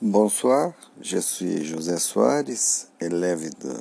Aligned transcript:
Bonsoir, 0.00 0.74
je 1.00 1.18
suis 1.18 1.64
José 1.64 1.96
Soares, 1.98 2.44
élève 3.00 3.52
de 3.58 3.74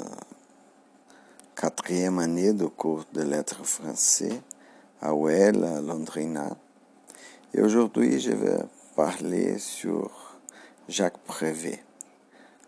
quatrième 1.56 2.18
année 2.18 2.54
de 2.54 2.66
cours 2.66 3.06
de 3.14 3.22
lettres 3.22 3.64
français 3.64 4.42
à 5.00 5.14
OEL, 5.14 5.64
à 5.64 5.80
Londrina. 5.80 6.58
Et 7.54 7.62
aujourd'hui, 7.62 8.20
je 8.20 8.32
vais 8.32 8.58
parler 8.96 9.60
sur 9.60 10.40
Jacques 10.90 11.20
Prévet, 11.20 11.84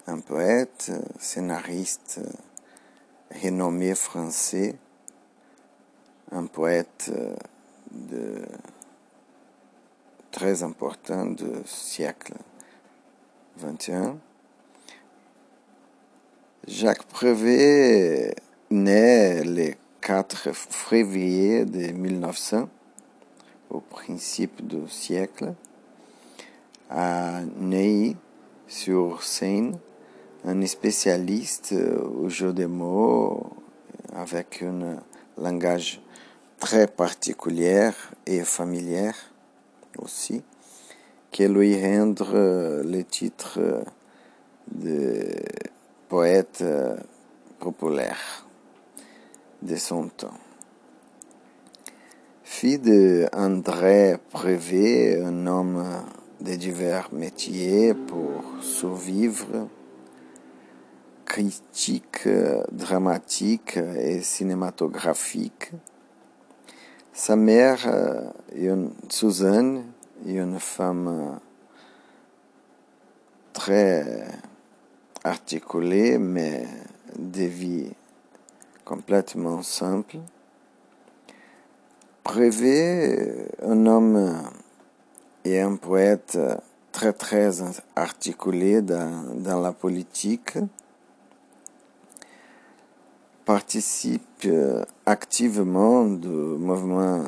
un 0.06 0.20
poète, 0.20 0.92
scénariste 1.18 2.20
renommé 3.44 3.96
français, 3.96 4.76
un 6.32 6.46
poète 6.46 7.12
de 7.90 8.44
très 10.30 10.62
important 10.62 11.26
du 11.26 11.50
siècle 11.66 12.36
21. 13.60 14.18
Jacques 16.66 17.04
Prévet 17.04 18.34
naît 18.70 19.44
le 19.44 19.74
4 20.00 20.54
février 20.54 21.66
de 21.66 21.92
1900, 21.92 22.70
au 23.70 23.82
principe 23.82 24.66
du 24.66 24.88
siècle, 24.88 25.54
à 26.90 27.42
Neuilly, 27.60 28.16
sur 28.68 29.24
Seine, 29.24 29.78
un 30.46 30.66
spécialiste 30.66 31.74
au 31.74 32.30
jeu 32.30 32.54
des 32.54 32.68
mots 32.68 33.52
avec 34.14 34.64
un 34.64 35.02
langage 35.38 36.02
très 36.60 36.88
particulier 36.88 37.90
et 38.26 38.44
familier 38.44 39.12
aussi 39.98 40.44
lui 41.48 41.82
rendre 41.82 42.34
le 42.84 43.04
titre 43.04 43.60
de 44.72 45.26
poète 46.10 46.64
populaire 47.60 48.46
de 49.62 49.76
son 49.76 50.08
temps. 50.10 50.38
Fils 52.44 52.82
de 52.82 53.28
André 53.34 54.18
Prévet, 54.32 55.22
un 55.22 55.48
homme 55.48 55.84
de 56.42 56.56
divers 56.56 57.10
métiers 57.14 57.94
pour 57.94 58.44
survivre, 58.62 59.68
critique, 61.26 62.28
dramatique 62.72 63.78
et 63.78 64.22
cinématographique. 64.22 65.72
Sa 67.14 67.36
mère, 67.36 67.80
Suzanne, 69.10 69.84
une 70.26 70.60
femme 70.60 71.40
très 73.54 74.28
articulée, 75.24 76.18
mais 76.18 76.66
de 77.18 77.44
vie 77.44 77.92
complètement 78.86 79.62
simple. 79.62 80.18
Prévet, 82.24 83.48
un 83.64 83.86
homme 83.86 84.44
et 85.46 85.62
un 85.62 85.76
poète 85.76 86.38
très 86.92 87.14
très 87.14 87.62
articulé 87.96 88.82
dans, 88.82 89.36
dans 89.36 89.60
la 89.60 89.72
politique, 89.72 90.58
participe 93.46 94.48
activement 95.06 96.06
du 96.06 96.28
mouvement 96.28 97.24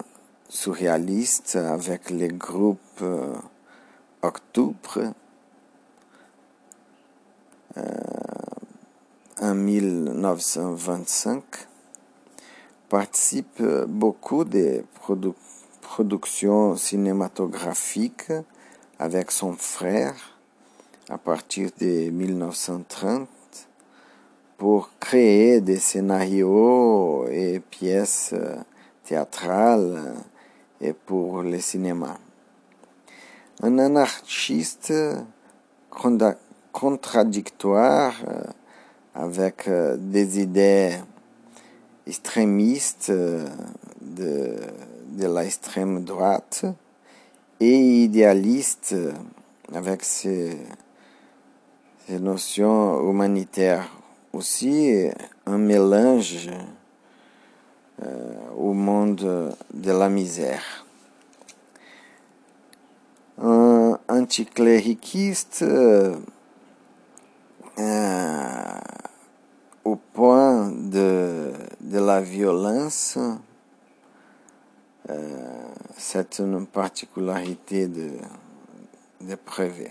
surréaliste 0.52 1.56
avec 1.56 2.10
le 2.10 2.28
groupe 2.28 3.02
Octobre 4.22 5.14
en 9.42 9.56
1925 9.56 11.42
participe 12.90 13.64
beaucoup 13.88 14.44
de 14.44 14.84
produ 14.96 15.30
productions 15.82 16.76
cinématographiques 16.76 18.34
avec 19.00 19.32
son 19.32 19.54
frère 19.54 20.16
à 21.10 21.18
partir 21.18 21.70
de 21.80 22.10
1930 22.10 23.28
pour 24.58 24.90
créer 25.00 25.62
des 25.62 25.80
scénarios 25.80 27.26
et 27.30 27.62
pièces 27.62 28.36
théâtrales 29.06 30.14
et 30.82 30.94
pour 30.94 31.44
le 31.44 31.60
cinéma. 31.60 32.18
Un 33.62 33.78
anarchiste 33.78 34.94
contradictoire 36.72 38.14
avec 39.14 39.70
des 39.98 40.40
idées 40.40 40.98
extrémistes 42.08 43.12
de, 43.12 44.56
de 45.12 45.28
l'extrême 45.28 46.04
droite 46.04 46.66
et 47.60 48.04
idéaliste 48.04 48.96
avec 49.74 50.04
ses, 50.04 50.58
ses 52.08 52.20
notions 52.20 53.10
humanitaires 53.10 53.88
aussi 54.34 55.10
un 55.46 55.58
mélange 55.58 56.50
au 58.58 58.74
monde 58.74 59.56
de 59.74 59.92
la 59.92 60.10
misère. 60.10 60.86
Un 63.38 63.98
anticlériciste 64.08 65.66
au 69.84 69.96
point 70.14 70.72
de, 70.72 71.52
de 71.80 72.00
la 72.00 72.22
violence, 72.22 73.18
c'est 75.98 76.40
une 76.40 76.66
particularité 76.66 77.88
de, 77.88 78.12
de. 79.22 79.90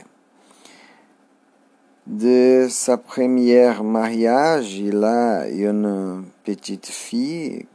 De 2.07 2.67
sa 2.69 2.97
première 2.97 3.85
mariage, 3.85 4.75
il 4.75 5.05
a 5.05 5.49
une 5.49 6.25
petite 6.45 6.87
fille 6.87 7.67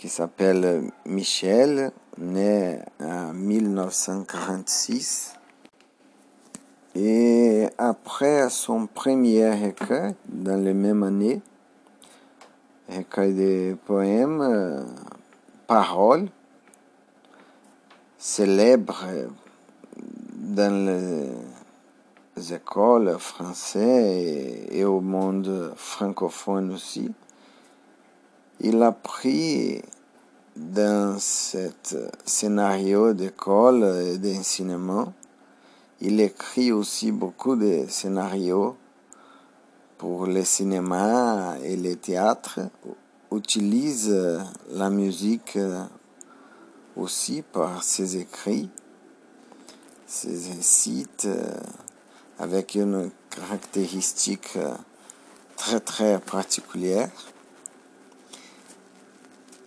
qui 0.00 0.08
s'appelle 0.08 0.90
Michel, 1.04 1.92
née 2.16 2.78
en 3.02 3.34
1946. 3.34 5.34
Et 6.94 7.68
après 7.76 8.48
son 8.48 8.86
premier 8.86 9.50
recueil, 9.50 10.14
dans 10.26 10.56
la 10.56 10.72
même 10.72 11.02
année, 11.02 11.42
recueil 12.88 13.34
de 13.34 13.76
poèmes, 13.84 14.86
Paroles, 15.66 16.30
célèbre 18.16 19.04
dans 20.32 21.28
les 22.36 22.54
écoles 22.54 23.18
françaises 23.18 24.66
et, 24.70 24.82
au 24.82 25.02
monde 25.02 25.74
francophone 25.76 26.72
aussi. 26.72 27.12
Il 28.62 28.82
a 28.82 28.92
pris 28.92 29.80
dans 30.54 31.18
ce 31.18 31.70
scénario 32.26 33.14
d'école 33.14 33.84
et 34.04 34.18
d'enseignement, 34.18 35.14
il 36.02 36.20
écrit 36.20 36.70
aussi 36.70 37.10
beaucoup 37.10 37.56
de 37.56 37.86
scénarios 37.88 38.76
pour 39.96 40.26
le 40.26 40.44
cinéma 40.44 41.56
et 41.62 41.74
le 41.74 41.96
théâtre, 41.96 42.60
utilise 43.32 44.14
la 44.72 44.90
musique 44.90 45.58
aussi 46.96 47.40
par 47.40 47.82
ses 47.82 48.18
écrits, 48.18 48.68
ses 50.06 50.60
sites 50.60 51.28
avec 52.38 52.74
une 52.74 53.10
caractéristique 53.30 54.58
très 55.56 55.80
très 55.80 56.18
particulière. 56.18 57.10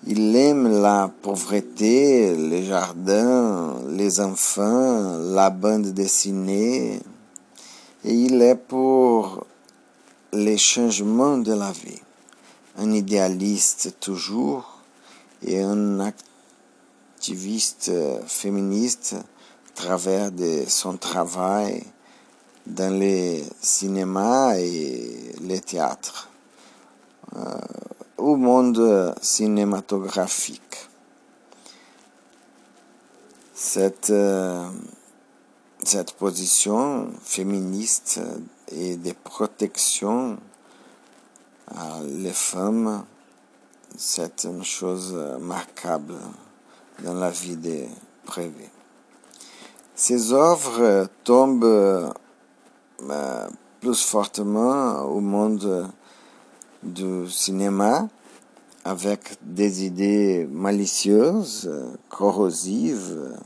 Il 0.06 0.36
aime 0.36 0.82
la 0.82 1.10
pauvreté, 1.22 2.36
les 2.36 2.66
jardins, 2.66 3.76
les 3.88 4.20
enfants, 4.20 5.18
la 5.18 5.50
bande 5.50 5.94
dessinée, 5.94 7.00
et 8.04 8.14
il 8.14 8.42
est 8.42 8.56
pour 8.56 9.48
les 10.34 10.58
changements 10.58 11.38
de 11.38 11.54
la 11.54 11.72
vie. 11.72 12.02
Un 12.78 12.92
idéaliste 12.92 13.96
toujours 14.02 14.82
et 15.42 15.62
un 15.62 16.02
activiste 16.02 17.90
féministe 18.28 19.16
à 19.16 19.74
travers 19.74 20.34
de 20.34 20.64
son 20.68 20.98
travail 20.98 21.82
dans 22.68 22.94
le 22.94 23.42
cinéma 23.62 24.60
et 24.60 25.34
le 25.42 25.60
théâtre. 25.60 26.28
Au 28.18 28.36
monde 28.36 29.16
cinématographique. 29.22 30.90
Cette 33.54 34.14
cette 35.86 36.14
position 36.14 37.12
féministe 37.24 38.22
et 38.72 38.96
de 38.96 39.12
protection 39.24 40.38
à 41.68 42.02
les 42.04 42.32
femmes, 42.32 43.04
c'est 43.98 44.46
une 44.46 44.64
chose 44.64 45.14
marquable 45.42 46.16
dans 47.04 47.16
la 47.16 47.30
vie 47.30 47.58
de 47.58 47.86
Prévé. 48.26 48.70
Ces 49.96 50.32
œuvres 50.32 51.08
tombent 51.26 51.64
euh, 51.66 52.10
plus 53.82 54.02
fortement 54.02 55.02
au 55.02 55.20
monde 55.20 55.90
du 56.84 57.30
cinéma 57.30 58.08
avec 58.86 59.38
des 59.42 59.86
idées 59.86 60.48
malicieuses, 60.52 61.72
corrosives 62.10 63.38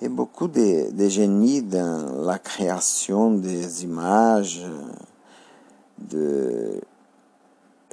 et 0.00 0.08
beaucoup 0.08 0.48
de, 0.48 0.90
de 0.92 1.08
génie 1.08 1.62
dans 1.62 2.24
la 2.24 2.38
création 2.38 3.32
des 3.32 3.84
images, 3.84 4.64
de 5.98 6.80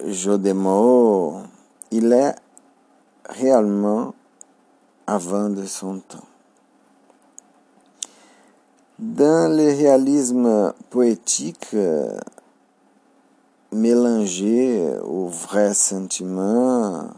jeux 0.06 0.38
de 0.38 0.52
mots. 0.52 1.42
Il 1.92 2.14
est 2.14 2.36
réellement 3.28 4.14
avant 5.08 5.50
de 5.50 5.66
son 5.66 6.00
temps. 6.00 6.26
Dans 9.00 9.50
le 9.50 9.76
réalisme 9.76 10.74
poétique, 10.90 11.76
mélanger 13.72 14.98
au 15.04 15.28
vrai 15.28 15.74
sentiment, 15.74 17.10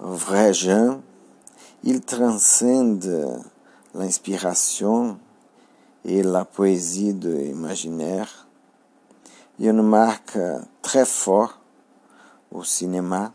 au 0.00 0.12
vrai 0.12 0.52
gens, 0.52 1.00
il 1.82 2.00
transcende 2.00 3.42
l'inspiration 3.94 5.18
et 6.04 6.22
la 6.22 6.44
poésie 6.44 7.14
de 7.14 7.32
l'imaginaire. 7.32 8.46
Une 9.58 9.82
marque 9.82 10.38
très 10.82 11.04
forte 11.04 11.60
au 12.52 12.64
cinéma 12.64 13.32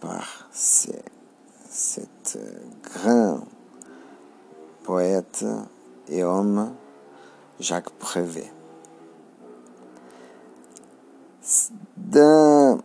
par 0.00 0.48
cet 0.52 2.38
grand 2.82 3.40
poète 4.82 5.44
et 6.08 6.24
homme 6.24 6.72
Jacques 7.60 7.90
Prévet. 7.90 8.50
Dans, 11.96 12.78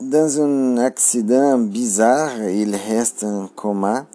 un 0.00 0.78
accident 0.78 1.58
bizarre, 1.58 2.42
il 2.42 2.74
reste 2.74 3.22
en 3.22 3.46
coma 3.46 4.06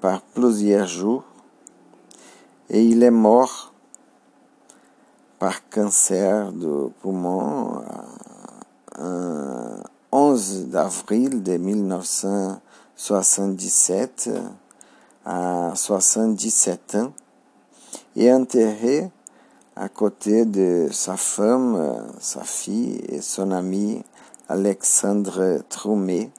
par 0.00 0.22
plusieurs 0.22 0.88
jours 0.88 1.22
et 2.70 2.82
il 2.82 3.04
est 3.04 3.12
mort 3.12 3.72
par 5.38 5.68
cancer 5.68 6.50
de 6.52 6.90
poumon 7.00 7.84
le 8.98 9.76
11 10.10 10.74
avril 10.74 11.44
de 11.44 11.56
1977 11.56 14.30
à 15.24 15.72
77 15.76 16.96
ans 16.96 17.12
et 18.16 18.32
enterré 18.32 19.08
à 19.78 19.88
côté 19.88 20.44
de 20.44 20.88
sa 20.90 21.16
femme, 21.16 22.04
sa 22.18 22.42
fille 22.42 23.00
et 23.08 23.20
son 23.20 23.52
ami 23.52 24.02
Alexandre 24.48 25.60
Troumet 25.68 26.32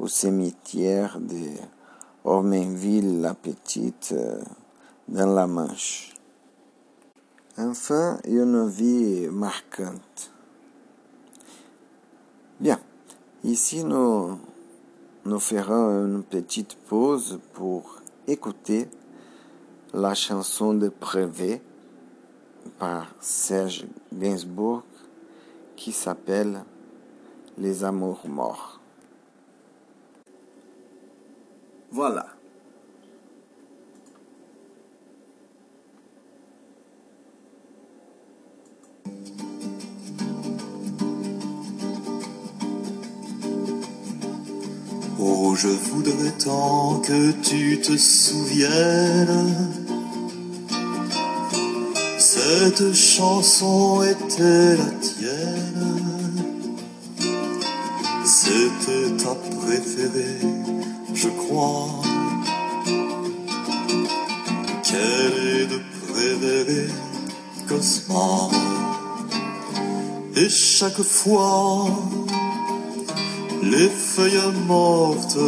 au 0.00 0.08
cimetière 0.08 1.20
de 1.20 1.46
Ormenville 2.24 3.20
la 3.20 3.34
Petite 3.34 4.12
dans 5.06 5.32
la 5.32 5.46
Manche. 5.46 6.14
Enfin, 7.56 8.18
une 8.26 8.68
vie 8.68 9.28
marquante. 9.30 10.32
Bien, 12.58 12.80
ici 13.44 13.84
nous, 13.84 14.38
nous 15.24 15.38
ferons 15.38 16.04
une 16.04 16.24
petite 16.24 16.76
pause 16.88 17.38
pour 17.52 18.00
écouter 18.26 18.88
la 19.94 20.14
chanson 20.14 20.74
de 20.74 20.88
Prévet 20.88 21.62
Serge 23.20 23.86
Gainsbourg 24.12 24.82
qui 25.76 25.92
s'appelle 25.92 26.64
Les 27.58 27.84
amours 27.84 28.28
morts. 28.28 28.80
Voilà. 31.90 32.26
Oh, 45.20 45.54
je 45.54 45.68
voudrais 45.68 46.32
tant 46.32 47.00
que 47.00 47.30
tu 47.42 47.80
te 47.80 47.96
souviennes 47.96 49.81
cette 52.52 52.94
chanson 52.94 54.02
était 54.02 54.76
la 54.76 54.90
tienne, 55.00 56.76
c'était 58.24 59.10
ta 59.22 59.34
préférée, 59.34 60.40
je 61.14 61.28
crois. 61.28 61.88
Quelle 64.82 65.36
est 65.56 65.66
de 65.66 65.80
préférée, 66.08 66.92
Cosma? 67.68 68.50
Et 70.36 70.48
chaque 70.50 71.02
fois, 71.02 71.86
les 73.62 73.88
feuilles 73.88 74.52
mortes 74.66 75.38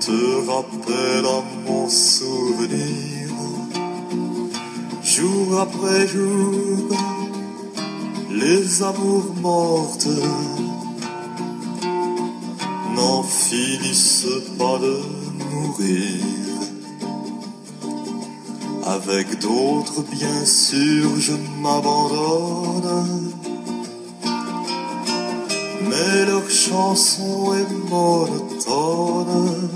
te 0.00 0.50
rappellent 0.50 1.26
à 1.26 1.42
mon 1.66 1.88
souvenir 1.88 3.19
jour 5.20 5.60
après 5.60 6.06
jour, 6.06 6.88
les 8.30 8.82
amours 8.82 9.34
mortes 9.42 10.16
n'en 12.96 13.22
finissent 13.22 14.38
pas 14.58 14.78
de 14.86 14.96
mourir. 15.50 16.24
Avec 18.96 19.26
d'autres, 19.40 20.02
bien 20.10 20.44
sûr, 20.46 21.08
je 21.18 21.34
m'abandonne. 21.62 23.30
Mais 25.88 26.24
leur 26.30 26.48
chanson 26.48 27.52
est 27.60 27.72
monotone. 27.90 29.68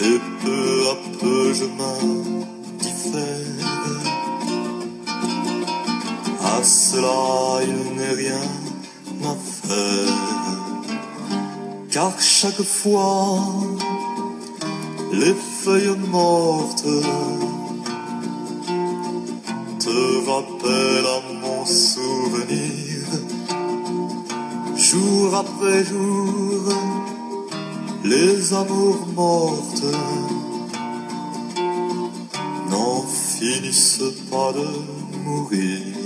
Et 0.00 0.18
peu 0.42 0.70
à 0.92 0.96
peu 1.20 1.54
je 1.54 1.66
m'abandonne 1.78 2.39
cela, 6.62 7.60
il 7.62 7.96
n'est 7.96 8.14
rien 8.24 8.46
à 9.24 9.34
faire. 9.66 10.16
Car 11.90 12.12
chaque 12.20 12.62
fois, 12.62 13.40
les 15.12 15.34
feuilles 15.34 15.96
mortes 16.08 16.84
te 19.78 20.28
rappellent 20.30 21.10
à 21.18 21.20
mon 21.42 21.64
souvenir. 21.66 23.06
Jour 24.76 25.34
après 25.34 25.84
jour, 25.84 26.72
les 28.04 28.54
amours 28.54 29.06
mortes 29.14 29.84
finissent 33.40 34.02
pas 34.30 34.52
de 34.52 34.66
mourir. 35.24 35.99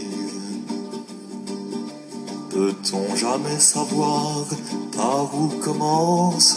Peut-on 2.55 3.17
jamais 3.17 3.59
savoir 3.59 4.45
par 4.97 5.35
où 5.35 5.49
commence 5.61 6.57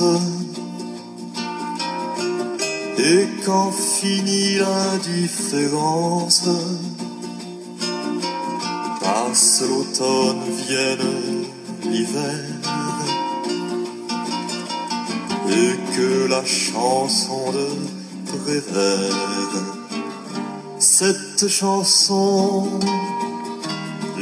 et 2.99 3.27
quand 3.43 3.71
finit 3.71 4.59
l'indifférence? 4.59 6.47
Passe 9.01 9.63
l'automne, 9.67 10.43
vienne 10.67 11.45
l'hiver 11.91 12.45
et 15.49 15.95
que 15.95 16.27
la 16.29 16.45
chanson 16.45 17.51
de 17.51 17.67
Prévert 18.31 19.37
cette 20.79 21.47
chanson, 21.47 22.79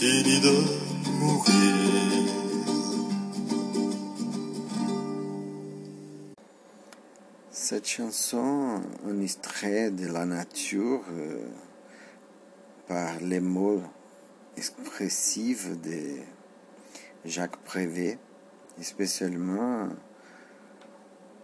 fini 0.00 0.40
de 0.40 0.54
mourir. 1.20 1.54
Cette 7.50 7.86
chanson, 7.86 8.80
un 9.06 9.20
extrait 9.20 9.90
de 9.90 10.06
la 10.06 10.24
nature 10.24 11.02
euh, 11.10 11.48
par 12.86 13.20
les 13.20 13.40
mots 13.40 13.82
expressifs 14.56 15.68
de 15.82 16.18
Jacques 17.24 17.56
Prévet, 17.58 18.18
spécialement 18.80 19.88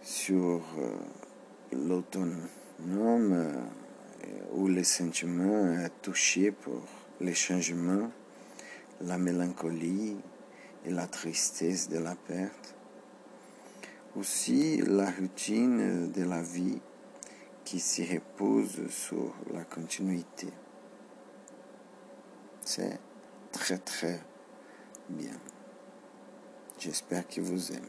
sur 0.01 0.61
euh, 0.79 0.95
l'autonome 1.73 2.43
euh, 2.81 3.53
où 4.53 4.67
les 4.67 4.83
sentiments 4.83 5.75
touchés 6.01 6.51
pour 6.51 6.81
les 7.21 7.33
changements, 7.33 8.11
la 9.01 9.17
mélancolie 9.17 10.17
et 10.85 10.91
la 10.91 11.07
tristesse 11.07 11.89
de 11.89 11.99
la 11.99 12.15
perte. 12.15 12.75
Aussi 14.15 14.77
la 14.77 15.11
routine 15.11 16.11
de 16.11 16.23
la 16.23 16.41
vie 16.41 16.79
qui 17.63 17.79
se 17.79 18.01
repose 18.01 18.89
sur 18.89 19.35
la 19.53 19.63
continuité. 19.63 20.47
C'est 22.63 22.99
très 23.51 23.77
très 23.77 24.21
bien. 25.09 25.37
J'espère 26.79 27.27
que 27.27 27.41
vous 27.41 27.71
aimez. 27.71 27.81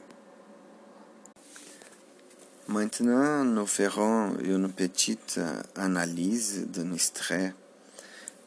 Maintenant, 2.68 3.44
nous 3.44 3.66
ferons 3.66 4.36
une 4.40 4.70
petite 4.70 5.40
analyse 5.74 6.66
d'un 6.66 6.92
extrait 6.92 7.54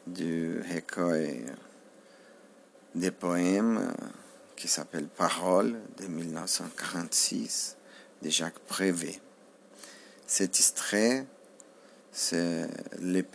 du 0.08 0.62
recueil 0.74 1.46
des 2.96 3.12
poèmes 3.12 3.94
qui 4.56 4.68
s'appelle 4.68 5.08
Paroles 5.08 5.80
de 5.98 6.08
1946 6.08 7.78
de 8.22 8.30
Jacques 8.30 8.60
Prévet. 8.60 9.20
Cet 10.28 10.58
extrait, 10.58 11.26
c'est 12.12 12.68
les, 13.00 13.26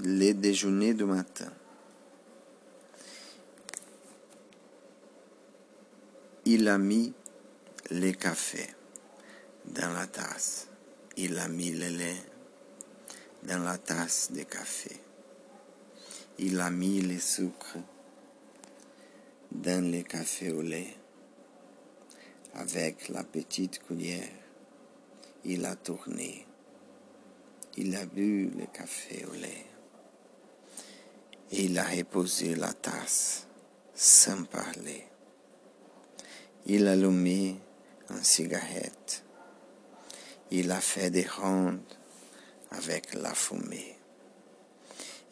les 0.00 0.34
déjeuners 0.34 0.94
du 0.94 1.04
matin. 1.04 1.52
Il 6.44 6.68
a 6.68 6.78
mis 6.78 7.12
les 7.90 8.14
cafés 8.14 8.70
dans 9.66 9.92
la 9.92 10.06
tasse. 10.06 10.68
Il 11.16 11.38
a 11.38 11.48
mis 11.48 11.72
le 11.72 11.88
lait 11.88 12.22
dans 13.42 13.58
la 13.58 13.78
tasse 13.78 14.30
de 14.32 14.42
café. 14.42 15.05
Il 16.38 16.60
a 16.60 16.70
mis 16.70 17.00
le 17.00 17.18
sucre 17.18 17.78
dans 19.50 19.90
le 19.90 20.02
café 20.02 20.52
au 20.52 20.60
lait. 20.60 20.94
Avec 22.52 23.08
la 23.08 23.24
petite 23.24 23.82
cuillère, 23.82 24.28
il 25.46 25.64
a 25.64 25.74
tourné. 25.76 26.46
Il 27.78 27.96
a 27.96 28.04
bu 28.04 28.50
le 28.50 28.66
café 28.66 29.24
au 29.24 29.32
lait. 29.32 29.64
Et 31.52 31.64
il 31.64 31.78
a 31.78 31.84
reposé 31.84 32.54
la 32.54 32.74
tasse 32.74 33.46
sans 33.94 34.44
parler. 34.44 35.06
Il 36.66 36.86
a 36.86 36.92
allumé 36.92 37.56
une 38.10 38.22
cigarette. 38.22 39.24
Il 40.50 40.70
a 40.70 40.82
fait 40.82 41.10
des 41.10 41.26
rondes 41.26 41.80
avec 42.72 43.14
la 43.14 43.32
fumée. 43.32 43.95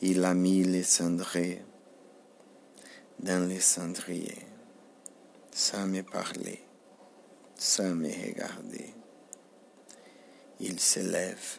Il 0.07 0.23
a 0.27 0.35
mis 0.35 0.63
les 0.65 0.83
cendriers 0.83 1.63
dans 3.21 3.49
les 3.49 3.61
cendriers, 3.61 4.47
sans 5.51 5.87
me 5.87 6.03
parler, 6.03 6.63
sans 7.57 7.95
me 7.95 8.11
regarder. 8.11 8.93
Il 10.61 10.79
se 10.79 11.01
lève. 11.01 11.59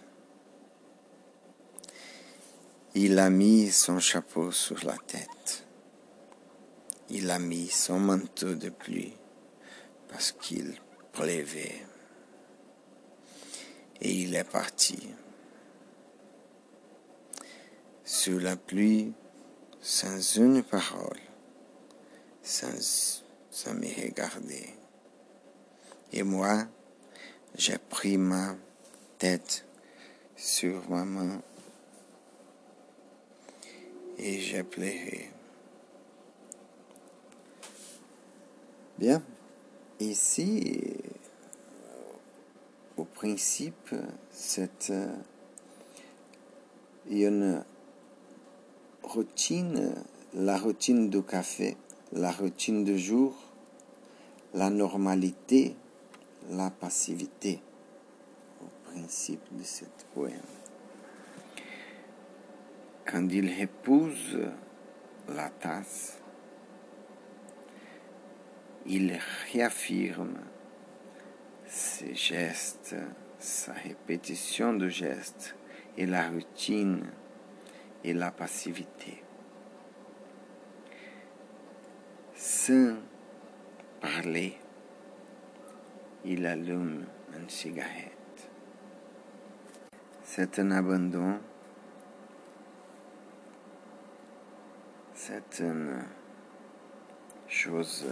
Il 2.94 3.18
a 3.18 3.32
mis 3.32 3.72
son 3.72 4.00
chapeau 4.00 4.52
sur 4.52 4.86
la 4.86 4.98
tête. 5.08 5.66
Il 7.10 7.32
a 7.32 7.40
mis 7.40 7.68
son 7.68 8.00
manteau 8.00 8.54
de 8.54 8.70
pluie 8.70 9.16
parce 10.08 10.34
qu'il 10.34 10.80
pleuvait. 11.14 11.82
Et 14.02 14.12
il 14.12 14.36
est 14.36 14.44
parti. 14.44 15.10
La 18.28 18.56
pluie, 18.56 19.14
sans 19.82 20.20
une 20.38 20.64
parole, 20.64 21.20
sans, 22.42 23.24
sans 23.52 23.74
me 23.76 23.86
regarder. 24.02 24.74
Et 26.12 26.24
moi, 26.24 26.66
j'ai 27.56 27.78
pris 27.78 28.18
ma 28.18 28.56
tête 29.20 29.64
sur 30.36 30.90
ma 30.90 31.06
main 31.06 31.40
et 34.18 34.40
j'ai 34.40 34.64
pleuré. 34.64 35.30
Bien. 38.98 39.22
Ici, 40.00 40.98
au 42.98 43.06
principe, 43.06 43.94
c'est 44.32 44.92
une 47.08 47.64
routine, 49.16 49.96
la 50.34 50.58
routine 50.58 51.10
du 51.10 51.24
café, 51.24 51.78
la 52.12 52.34
routine 52.34 52.84
du 52.84 53.00
jour, 53.00 53.34
la 54.54 54.70
normalité, 54.70 55.78
la 56.50 56.70
passivité, 56.70 57.62
au 58.62 58.90
principe 58.92 59.42
de 59.52 59.64
cette 59.64 60.06
poème. 60.14 60.52
Quand 63.06 63.26
il 63.32 63.58
épouse 63.58 64.38
la 65.30 65.50
tasse, 65.50 66.20
il 68.86 69.18
réaffirme 69.54 70.40
ses 71.66 72.14
gestes, 72.16 72.98
sa 73.40 73.72
répétition 73.72 74.74
de 74.74 74.90
gestes 74.90 75.56
et 75.98 76.06
la 76.06 76.28
routine 76.28 77.06
et 78.06 78.14
la 78.14 78.30
passivité. 78.30 79.24
Sans 82.36 82.98
parler, 84.00 84.56
il 86.24 86.46
allume 86.46 87.08
une 87.36 87.50
cigarette. 87.50 88.50
C'est 90.24 90.60
un 90.60 90.70
abandon, 90.70 91.40
c'est 95.16 95.62
une 95.62 96.04
chose 97.48 98.06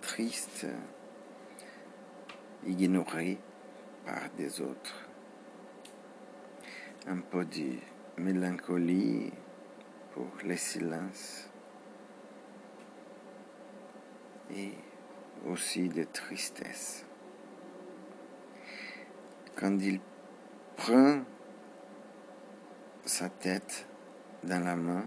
triste, 0.00 0.66
ignorée 2.66 3.38
par 4.04 4.30
des 4.36 4.60
autres. 4.60 5.08
Un 7.06 7.18
peu 7.18 7.44
de 7.44 7.91
mélancolie 8.18 9.32
pour 10.12 10.28
le 10.44 10.56
silence 10.56 11.48
et 14.54 14.72
aussi 15.46 15.88
de 15.88 16.04
tristesse. 16.04 17.04
Quand 19.56 19.78
il 19.80 20.00
prend 20.76 21.22
sa 23.04 23.28
tête 23.28 23.86
dans 24.44 24.64
la 24.64 24.76
main, 24.76 25.06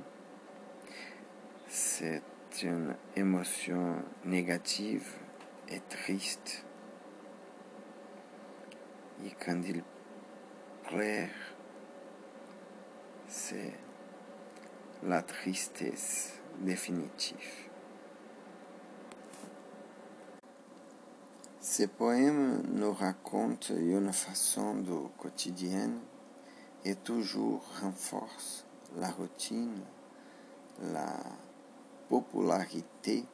c'est 1.67 2.21
une 2.63 2.95
émotion 3.15 3.95
négative 4.23 5.13
et 5.69 5.81
triste. 5.89 6.65
Et 9.25 9.31
quand 9.43 9.61
il 9.63 9.83
pleure, 10.83 11.29
c'est 13.37 13.73
la 15.03 15.21
tristesse 15.21 16.39
définitive. 16.61 17.67
Ces 21.59 21.87
poèmes 21.87 22.63
nous 22.71 22.93
racontent 22.93 23.75
une 23.75 24.13
façon 24.13 24.75
du 24.75 25.09
quotidien 25.17 25.91
et 26.85 26.95
toujours 26.95 27.61
renforcent 27.81 28.65
la 28.95 29.09
routine, 29.09 29.81
la 30.93 31.17
popularité 32.07 33.25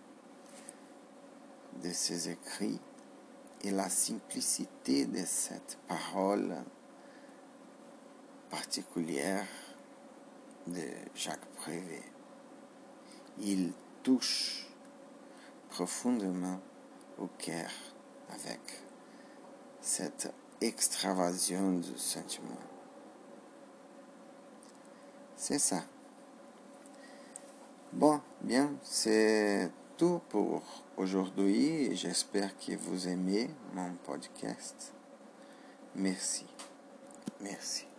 de 1.84 1.92
ses 1.92 2.30
écrits 2.30 2.82
et 3.64 3.70
la 3.70 3.88
simplicité 3.88 5.06
de 5.06 5.24
cette 5.26 5.78
parole 5.88 6.56
particulière 8.50 9.46
de 10.68 10.84
Jacques 11.16 11.46
Prévé. 11.58 12.02
Il 13.40 13.72
touche 14.04 14.68
profondément 15.70 16.60
au 17.18 17.28
cœur 17.38 17.70
avec 18.30 18.60
cette 19.80 20.34
extravasion 20.60 21.74
du 21.74 21.98
sentiment. 21.98 22.58
C'est 25.36 25.60
ça. 25.60 25.84
Bon, 27.94 28.22
bien, 28.42 28.72
c'est 28.84 29.72
tout 29.98 30.22
pour 30.30 30.62
aujourd'hui. 30.98 31.96
J'espère 31.96 32.56
que 32.58 32.76
vous 32.76 33.08
aimez 33.08 33.50
mon 33.74 33.94
podcast. 34.04 34.94
Merci. 35.96 36.46
Merci. 37.42 37.91